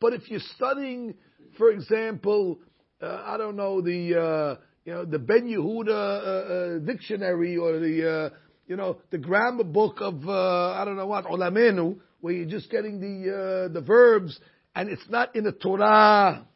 [0.00, 1.14] But if you're studying
[1.56, 2.58] for example,
[3.00, 7.78] uh, I don't know the uh, you know the Ben Yehuda uh, uh dictionary or
[7.78, 12.34] the uh, you know the grammar book of uh, I don't know what Olamenu, where
[12.34, 14.38] you're just getting the the verbs
[14.74, 16.46] and it's not in the Torah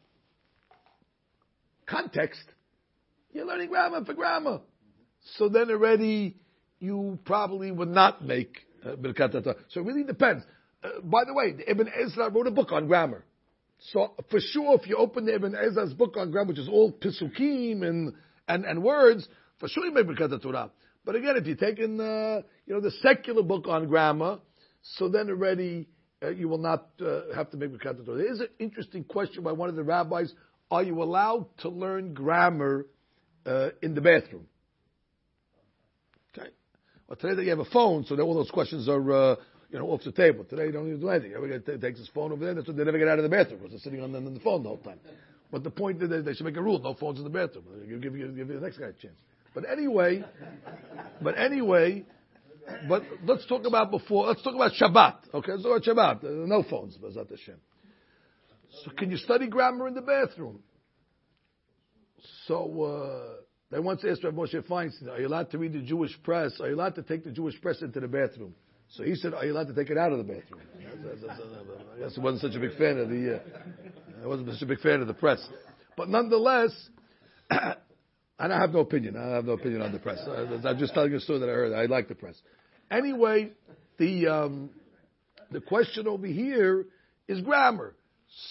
[1.85, 2.43] context.
[3.31, 4.61] You're learning grammar for grammar.
[5.37, 6.35] So then already
[6.79, 9.31] you probably would not make Birkat.
[9.69, 10.43] So it really depends.
[11.03, 13.23] by the way, the Ibn Ezra wrote a book on grammar.
[13.91, 16.91] So for sure, if you open the Ibn Ezra's book on grammar, which is all
[16.91, 18.13] pisukim and,
[18.47, 19.27] and, and words,
[19.59, 20.71] for sure you may Birkat Torah.
[21.05, 24.39] But again, if you're taking uh, you know the secular book on grammar,
[24.81, 25.87] so then already
[26.21, 28.17] uh, you will not uh, have to make Birkat Torah.
[28.17, 30.33] There is an interesting question by one of the rabbis:
[30.71, 32.85] Are you allowed to learn grammar
[33.45, 34.47] uh, in the bathroom?
[36.37, 36.49] Okay.
[37.07, 39.35] Well, today you have a phone, so all those questions are uh,
[39.73, 40.43] you know, off the table.
[40.43, 41.33] Today, you don't even do anything.
[41.33, 42.53] Everybody takes his phone over there.
[42.53, 44.31] That's why they never get out of the bathroom because they're sitting on the, on
[44.31, 44.99] the phone the whole time.
[45.51, 47.65] But the point is they should make a rule: no phones in the bathroom.
[47.89, 49.15] Give, give, give, give the next guy a chance.
[49.55, 50.23] But anyway,
[51.21, 52.05] but anyway,
[52.87, 54.27] but let's talk about before.
[54.27, 55.33] Let's talk about Shabbat.
[55.33, 56.23] Okay, let's talk about Shabbat.
[56.23, 57.57] Uh, no phones, Bezat Hashem.
[58.83, 60.59] So can you study grammar in the bathroom?
[62.45, 66.11] So uh, they once asked Rabbi Moshe Feinstein, "Are you allowed to read the Jewish
[66.21, 66.59] press?
[66.59, 68.53] Are you allowed to take the Jewish press into the bathroom?"
[68.93, 70.61] So he said, "Are you allowed to take it out of the bathroom?"
[71.95, 73.37] I guess he wasn't such a big fan of the.
[73.37, 75.45] Uh, I wasn't such a big fan of the press.
[75.97, 76.71] But nonetheless,
[77.49, 79.17] and I have no opinion.
[79.17, 80.19] I have no opinion on the press.
[80.27, 81.73] I'm just telling you a story that I heard.
[81.73, 82.35] I like the press.
[82.91, 83.51] Anyway,
[83.97, 84.69] the um,
[85.51, 86.85] the question over here
[87.27, 87.95] is grammar.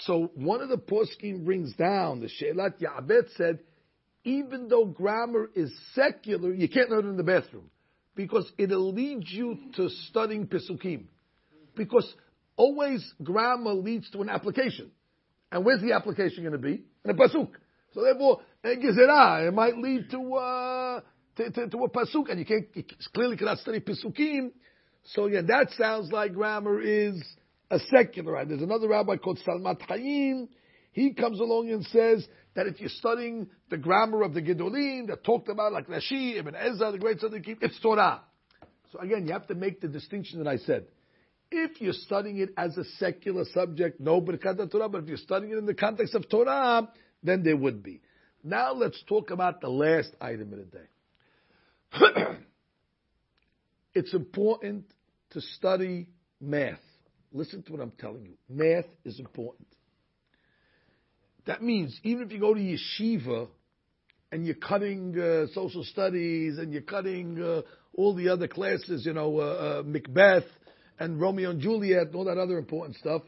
[0.03, 3.61] So one of the poskim brings down the She'elat Yaavetz said,
[4.25, 7.69] even though grammar is secular, you can't learn it in the bathroom
[8.15, 11.05] because it'll lead you to studying Pesukim.
[11.75, 12.13] Because
[12.57, 14.91] always grammar leads to an application.
[15.51, 16.83] And where's the application going to be?
[17.05, 17.51] In a pasuk.
[17.93, 21.01] So therefore, gezerah, it might lead to, uh,
[21.37, 24.53] to, to, to, a pasuk, and you can't, you clearly cannot study pesukim.
[25.05, 27.23] So yeah, that sounds like grammar is
[27.71, 28.33] a secular.
[28.33, 28.49] Right?
[28.49, 30.49] There's another rabbi called Salmat Hayim.
[30.93, 35.25] He comes along and says that if you're studying the grammar of the Gedolim that
[35.25, 38.21] talked about like Rashi, Ibn Ezra, the great Tzaddikim, it's Torah.
[38.93, 40.87] So again, you have to make the distinction that I said.
[41.51, 45.53] If you're studying it as a secular subject, no Birkat Torah, but if you're studying
[45.53, 46.89] it in the context of Torah,
[47.23, 48.03] then there would be.
[48.45, 52.37] Now let's talk about the last item of the day.
[53.95, 54.85] it's important
[55.31, 56.09] to study
[56.41, 56.81] math.
[57.33, 58.35] Listen to what I'm telling you.
[58.49, 59.69] Math is important.
[61.47, 63.49] That means even if you go to yeshiva
[64.31, 67.63] and you're cutting uh, social studies and you're cutting uh,
[67.95, 70.45] all the other classes, you know, uh, uh Macbeth
[70.99, 73.23] and Romeo and Juliet and all that other important stuff,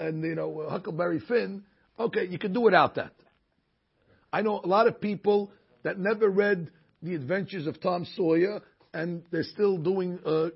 [0.00, 1.62] and you know Huckleberry Finn.
[1.98, 3.12] Okay, you can do without that.
[4.32, 5.50] I know a lot of people
[5.82, 6.70] that never read
[7.02, 8.60] The Adventures of Tom Sawyer,
[8.92, 10.18] and they're still doing.
[10.24, 10.48] Uh,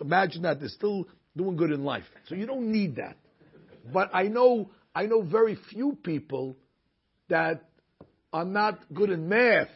[0.00, 2.04] imagine that they're still doing good in life.
[2.28, 3.16] So you don't need that.
[3.92, 6.56] But I know I know very few people
[7.28, 7.68] that
[8.32, 9.68] are not good in math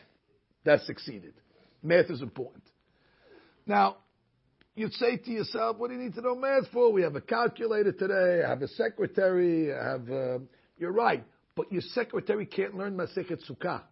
[0.64, 1.34] that succeeded.
[1.82, 2.64] Math is important.
[3.66, 3.98] Now,
[4.74, 6.90] you'd say to yourself, what do you need to know math for?
[6.90, 10.38] We have a calculator today, I have a secretary, I have, uh,
[10.78, 11.22] you're right,
[11.54, 13.82] but your secretary can't learn Masechet Sukkah.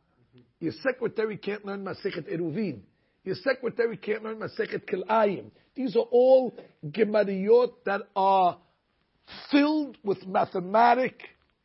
[0.61, 2.81] Your secretary can't learn Masechet Eruvin.
[3.25, 5.51] Your secretary can't learn Masechet Kilayim.
[5.75, 8.57] These are all Gemariyot that are
[9.51, 11.23] filled with mathematic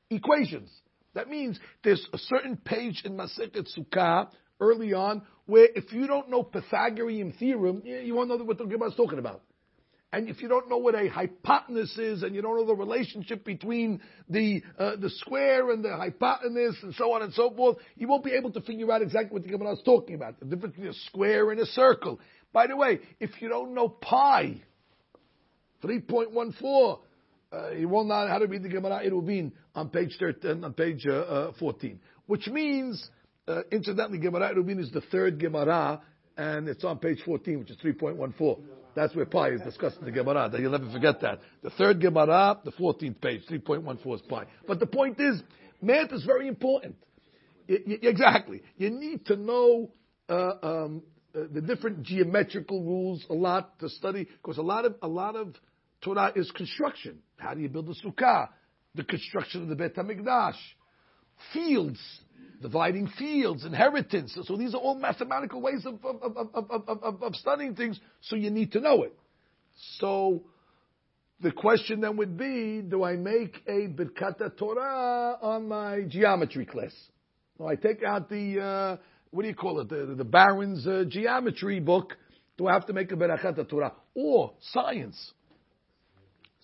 [0.10, 0.70] equations.
[1.14, 6.30] That means there's a certain page in Masechet Sukkah early on where if you don't
[6.30, 9.42] know Pythagorean theorem, you won't know what the Gemara is talking about.
[10.14, 13.44] And if you don't know what a hypotenuse is, and you don't know the relationship
[13.44, 14.00] between
[14.30, 18.24] the uh, the square and the hypotenuse, and so on and so forth, you won't
[18.24, 20.40] be able to figure out exactly what the Gemara is talking about.
[20.40, 22.20] The difference between a square and a circle.
[22.54, 24.62] By the way, if you don't know pi,
[25.82, 27.00] three point one four,
[27.78, 31.14] you will not how to read the Gemara Eruvin on page 13, on page uh,
[31.14, 32.00] uh, 14.
[32.26, 33.10] Which means
[33.48, 36.02] uh, incidentally, Gemara Eruvin is the third Gemara,
[36.38, 38.60] and it's on page 14, which is 3.14.
[38.96, 40.50] That's where pi is discussed in the Gemara.
[40.50, 41.40] That you'll never forget that.
[41.62, 44.46] The third Gemara, the 14th page, 3.14 is pi.
[44.68, 45.42] But the point is,
[45.82, 46.96] math is very important.
[47.68, 48.62] exactly.
[48.78, 49.92] You need to know
[50.30, 51.04] uh, um,
[51.36, 55.36] uh, the different geometrical rules a lot to study, because a lot of a lot
[55.36, 55.56] of
[56.04, 57.20] Torah is construction.
[57.38, 58.50] How do you build a sukkah?
[58.96, 60.58] The construction of the Beit Hamikdash,
[61.52, 62.00] fields
[62.64, 64.38] dividing fields, inheritance.
[64.46, 68.72] So these are all mathematical ways of, of, of, of, studying things, so you need
[68.72, 69.14] to know it.
[70.00, 70.44] So
[71.42, 76.94] the question then would be, do I make a Birkat Torah on my geometry class?
[77.58, 78.98] Do I take out the, uh,
[79.32, 82.16] what do you call it, the, the Barron's uh, geometry book?
[82.58, 83.94] Do I have to make a Birkat Torah?
[84.16, 85.34] Or science.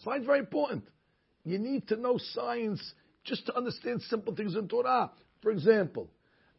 [0.04, 0.84] Science is very important.
[1.44, 2.82] You need to know science
[3.24, 5.12] just to understand simple things in Torah.
[5.42, 6.10] For example,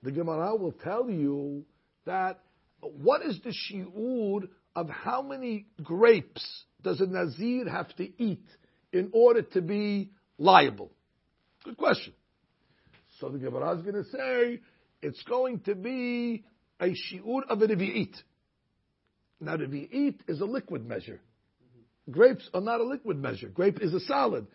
[0.03, 1.65] the Gemara will tell you
[2.07, 2.41] that
[2.81, 8.45] what is the shiur of how many grapes does a Nazir have to eat
[8.93, 10.91] in order to be liable?
[11.65, 12.15] Good question.
[13.19, 14.61] So the Gemara is going to say
[15.03, 16.45] it's going to be
[16.81, 18.15] a shiur of a revi'it.
[19.41, 21.21] Now revi'it is a liquid measure.
[22.09, 23.49] Grapes are not a liquid measure.
[23.49, 24.47] Grape is a solid.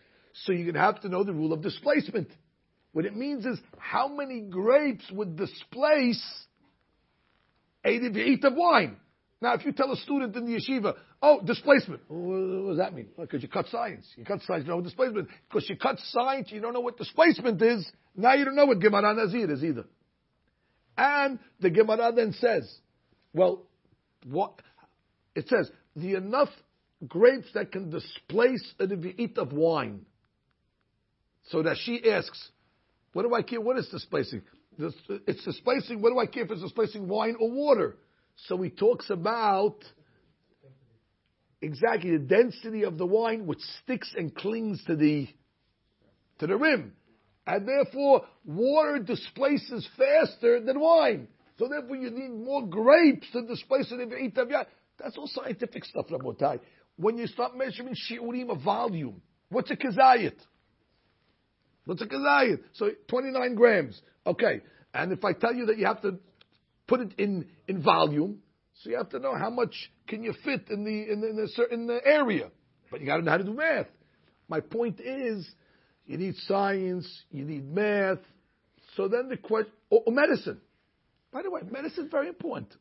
[0.43, 2.29] So you're going to have to know the rule of displacement.
[2.91, 6.23] What it means is how many grapes would displace
[7.86, 8.97] a eighth of wine.
[9.41, 13.09] Now, if you tell a student in the yeshiva, oh, displacement, what does that mean?
[13.17, 14.07] Because you cut science.
[14.15, 15.28] You cut science, you know displacement.
[15.47, 17.86] Because you cut science, you don't know what displacement is.
[18.15, 19.86] Now you don't know what Gemara Nazir is either.
[20.97, 22.74] And the Gemara then says,
[23.34, 23.63] well,
[24.26, 24.61] what?
[25.36, 26.49] It says, the enough
[27.08, 28.86] grapes that can displace a
[29.18, 30.06] eat of wine.
[31.49, 32.49] So that she asks,
[33.14, 33.62] what do I care?
[33.62, 34.41] What is displacing?
[34.78, 36.01] It's displacing.
[36.01, 37.97] What do I care if it's displacing wine or water?
[38.47, 39.78] So he talks about
[41.62, 45.28] exactly the density of the wine which sticks and clings to the
[46.39, 46.93] to the rim.
[47.47, 51.28] And therefore, water displaces faster than wine.
[51.58, 54.49] So therefore, you need more grapes to displace it if you eat them.
[54.99, 56.60] That's all scientific stuff, Rabotai.
[56.98, 60.38] When you start measuring shiurim of volume, what's a kazayit?
[61.86, 62.60] What's a kazayit?
[62.74, 64.02] So 29 grams.
[64.26, 64.62] Okay.
[64.93, 66.20] And if I tell you that you have to
[66.88, 68.39] put it in, in volume,
[68.82, 69.74] so you have to know how much
[70.08, 72.50] can you fit in the, in, the, in a certain area.
[72.91, 73.88] But you got to know how to do math.
[74.48, 75.50] My point is,
[76.06, 78.20] you need science, you need math.
[78.96, 80.62] So then the question, or, or medicine.
[81.32, 82.74] By the way, medicine is very important.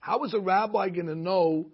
[0.00, 1.70] How is a rabbi going to know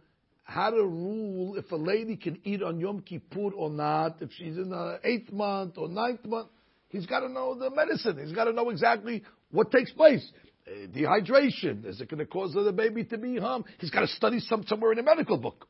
[0.48, 4.56] how to rule if a lady can eat on Yom Kippur or not, if she's
[4.56, 6.48] in the eighth month or ninth month?
[6.88, 8.18] He's got to know the medicine.
[8.18, 10.26] He's got to know exactly what takes place.
[10.66, 11.84] Uh, dehydration.
[11.84, 13.66] Is it going to cause the baby to be harmed?
[13.78, 15.68] He's got to study some, somewhere in a medical book.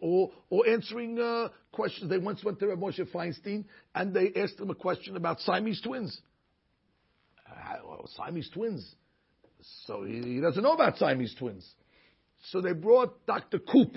[0.00, 2.08] Or, or answering uh, questions.
[2.08, 6.18] They once went to Moshe Feinstein and they asked him a question about Siamese twins.
[8.16, 8.94] Siamese twins.
[9.86, 11.68] So he, he, doesn't know about Siamese twins.
[12.50, 13.58] So they brought Dr.
[13.58, 13.96] Koop,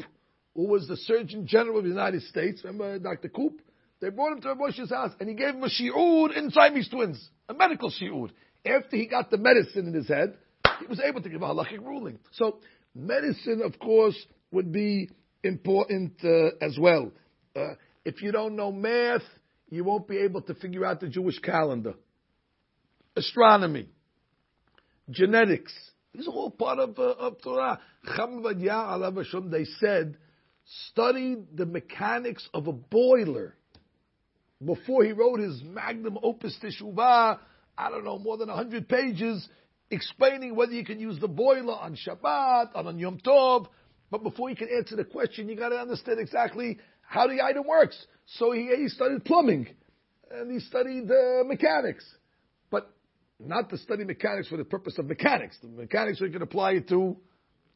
[0.56, 2.62] who was the Surgeon General of the United States.
[2.64, 3.30] Remember Dr.
[3.30, 3.62] Koop?
[4.00, 7.30] They brought him to Moshe's house and he gave him a shiur in Siamese twins,
[7.48, 8.30] a medical shiur.
[8.66, 10.36] After he got the medicine in his head,
[10.80, 12.20] he was able to give a halachic ruling.
[12.32, 12.60] So
[12.96, 14.18] medicine, of course,
[14.52, 15.10] would be
[15.44, 17.12] important uh, as well.
[17.56, 19.22] Uh, if you don't know math,
[19.70, 21.94] you won't be able to figure out the Jewish calendar
[23.16, 23.90] astronomy,
[25.10, 25.74] genetics.
[26.14, 27.80] These are all part of, uh, of Torah.
[29.50, 30.18] They said,
[30.90, 33.56] study the mechanics of a boiler
[34.64, 37.40] before he wrote his magnum opus Teshuvah,
[37.78, 39.48] I don't know, more than 100 pages,
[39.90, 43.68] explaining whether you can use the boiler on Shabbat, on a Yom Tov.
[44.12, 47.66] But before you can answer the question, you got to understand exactly how the item
[47.66, 47.98] works.
[48.38, 49.68] So he, he studied plumbing,
[50.30, 52.06] and he studied uh, mechanics
[53.46, 55.58] not to study mechanics for the purpose of mechanics.
[55.62, 57.18] The mechanics we can apply it to,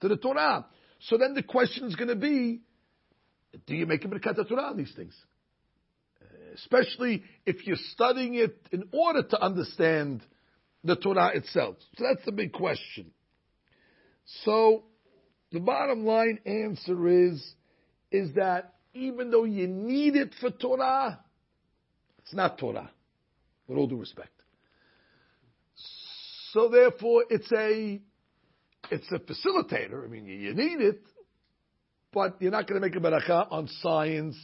[0.01, 0.65] to the Torah.
[1.01, 2.61] So then the question is going to be,
[3.65, 5.15] do you make a Birkat Torah on these things?
[6.55, 10.21] Especially if you're studying it in order to understand
[10.83, 11.75] the Torah itself.
[11.97, 13.11] So that's the big question.
[14.43, 14.83] So
[15.51, 17.43] the bottom line answer is,
[18.11, 21.19] is that even though you need it for Torah,
[22.19, 22.89] it's not Torah.
[23.67, 24.34] With all due respect.
[26.55, 27.99] So therefore, it's a
[28.89, 30.05] it's a facilitator.
[30.05, 31.01] I mean, you need it,
[32.13, 34.37] but you're not going to make a beracha on science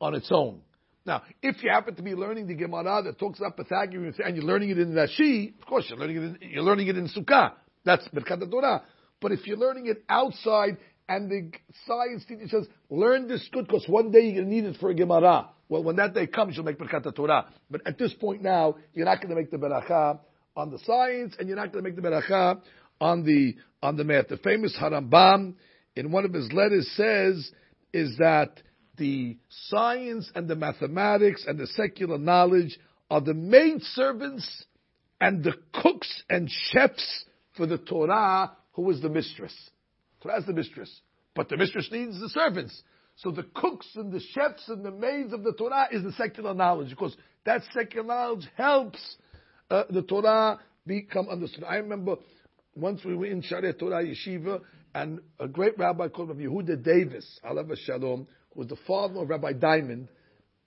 [0.00, 0.62] on its own.
[1.04, 4.44] Now, if you happen to be learning the Gemara that talks about Pythagorean and you're
[4.46, 7.52] learning it in Rashi, of course you're learning it in, you're learning it in Sukkah.
[7.84, 8.82] That's Birkat Torah.
[9.20, 10.78] But if you're learning it outside
[11.10, 11.52] and the
[11.86, 14.88] science teacher says, learn this good because one day you're going to need it for
[14.88, 15.50] a Gemara.
[15.68, 17.52] Well, when that day comes, you'll make Birkat Torah.
[17.70, 20.20] But at this point now, you're not going to make the beracha
[20.56, 22.60] on the science, and you're not going to make the beracha
[23.00, 24.28] on the on the math.
[24.28, 25.54] The famous Harambam
[25.96, 27.50] in one of his letters says
[27.92, 28.60] is that
[28.96, 29.36] the
[29.68, 32.78] science and the mathematics and the secular knowledge
[33.10, 34.64] are the maid servants
[35.20, 37.24] and the cooks and chefs
[37.56, 39.54] for the Torah, who is the mistress.
[40.22, 41.00] Torah is the mistress,
[41.34, 42.82] but the mistress needs the servants.
[43.16, 46.54] So the cooks and the chefs and the maids of the Torah is the secular
[46.54, 49.16] knowledge, because that secular knowledge helps
[49.70, 51.64] uh, the Torah become understood.
[51.64, 52.16] I remember
[52.74, 54.60] once we were in Shaarei Torah Yeshiva,
[54.94, 59.28] and a great rabbi called Rabbi Yehuda Davis, Alav Shalom, who was the father of
[59.28, 60.08] Rabbi Diamond,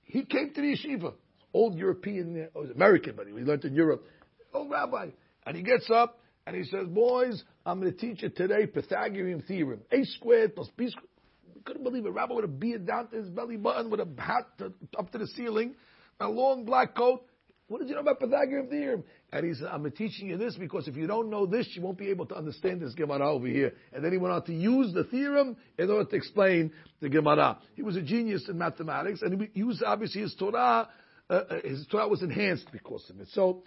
[0.03, 1.13] he came to the yeshiva,
[1.53, 4.05] old European, uh, American, but he learned in Europe,
[4.53, 5.09] old rabbi,
[5.45, 9.41] and he gets up and he says, "Boys, I'm going to teach you today Pythagorean
[9.41, 11.09] theorem: a squared plus b squared."
[11.53, 12.09] We couldn't believe it.
[12.09, 15.17] Rabbi with a beard down to his belly button, with a hat to, up to
[15.17, 15.75] the ceiling,
[16.21, 17.25] a long black coat.
[17.67, 19.03] What did you know about Pythagorean theorem?
[19.33, 21.97] And he said, I'm teaching you this because if you don't know this, you won't
[21.97, 23.73] be able to understand this Gemara over here.
[23.91, 27.59] And then he went on to use the theorem in order to explain the Gemara.
[27.75, 30.87] He was a genius in mathematics, and he used obviously his Torah.
[31.29, 33.27] Uh, uh, his Torah was enhanced because of it.
[33.33, 33.63] So,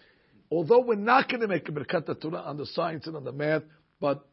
[0.51, 3.33] although we're not going to make a Birkat Torah on the science and on the
[3.33, 3.65] math,
[4.01, 4.27] but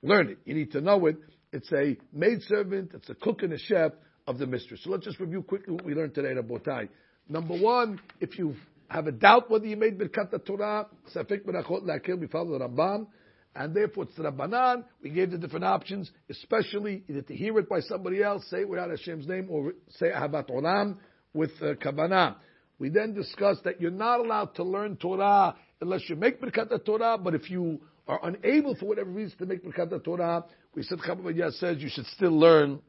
[0.00, 0.38] learn it.
[0.44, 1.16] You need to know it.
[1.52, 3.92] It's a maidservant, it's a cook and a chef
[4.28, 4.82] of the mistress.
[4.84, 6.88] So let's just review quickly what we learned today Rabotai.
[7.28, 8.56] Number one, if you've
[8.88, 13.06] have a doubt whether you made Birkat Torah, Safek Berachot Lakil, we follow the Rambam,
[13.54, 14.84] and therefore it's the Rabbanan.
[15.02, 18.68] We gave the different options, especially either to hear it by somebody else, say it
[18.68, 20.96] without Hashem's name, or say Ahavat Olam
[21.34, 22.36] with uh, Kavanah.
[22.78, 27.18] We then discussed that you're not allowed to learn Torah unless you make Birkat Torah,
[27.18, 31.52] but if you are unable for whatever reason to make Birkat Torah, we said Chabad
[31.54, 32.80] says you should still learn.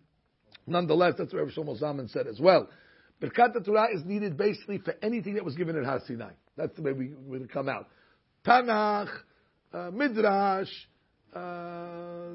[0.66, 2.70] Nonetheless, that's what Rabbi Shlomo Zalman said as well.
[3.22, 6.32] Birkat Torah is needed basically for anything that was given at Har Sinai.
[6.56, 7.88] That's the way we would come out.
[8.46, 9.10] Tanakh,
[9.74, 10.72] uh, Midrash,
[11.34, 12.30] uh,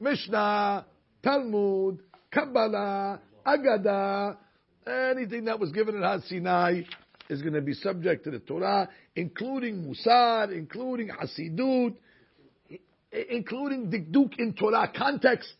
[0.00, 0.86] Mishnah,
[1.22, 4.36] Talmud, Kabbalah, Agada,
[4.86, 6.82] anything that was given at Har Sinai
[7.28, 11.94] is going to be subject to the Torah, including Musar, including Hasidut,
[13.30, 15.54] including Dikduk in Torah context,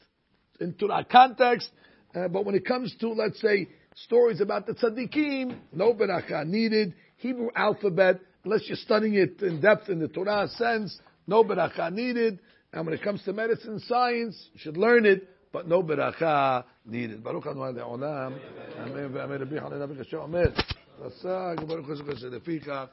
[0.60, 1.70] in Torah context.
[2.14, 3.68] Uh, but when it comes to, let's say,
[4.04, 6.94] stories about the tzaddikim, no beracha needed.
[7.16, 12.38] Hebrew alphabet, unless you're studying it in depth in the Torah sense, no beracha needed.
[12.72, 17.24] And when it comes to medicine, science, you should learn it, but no beracha needed.
[17.24, 18.38] Baruch Anu Olam.
[18.78, 19.16] Amen.
[19.16, 19.40] Amen.
[19.40, 20.52] Rabbi Hanan Abigail Omer.
[21.02, 21.66] Rasag.
[21.66, 22.40] Baruch Hashem.
[22.40, 22.90] Sedeficha.